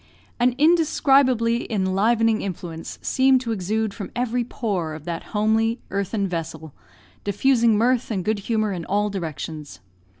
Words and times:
An 0.39 0.55
indescribably 0.57 1.71
enlivening 1.71 2.41
influence 2.41 2.97
seemed 3.03 3.39
to 3.41 3.51
exude 3.51 3.93
from 3.93 4.09
every 4.15 4.43
pore 4.43 4.95
of 4.95 5.05
that 5.05 5.25
homely 5.25 5.79
earthen 5.91 6.27
vessel, 6.27 6.73
diffusing 7.23 7.77
mirth 7.77 8.09
and 8.09 8.25
good 8.25 8.39
humour 8.39 8.71
in 8.73 8.83
all 8.85 9.11
directions. 9.11 9.79